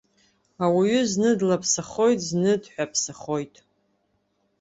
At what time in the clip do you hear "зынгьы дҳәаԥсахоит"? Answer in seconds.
2.27-3.55